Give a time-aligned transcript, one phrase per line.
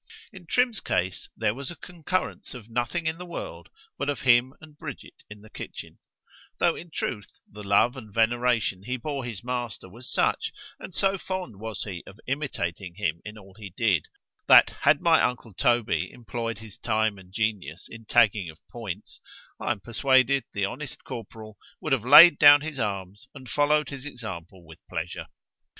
[0.33, 3.69] ——In Trim's case there was a concurrence of nothing in the world,
[3.99, 8.97] but of him and Bridget in the kitchen;—though in truth, the love and veneration he
[8.97, 13.53] bore his master was such, and so fond was he of imitating him in all
[13.53, 14.07] he did,
[14.47, 19.81] that had my uncle Toby employed his time and genius in tagging of points——I am
[19.81, 24.79] persuaded the honest corporal would have laid down his arms, and followed his example with
[24.89, 25.27] pleasure.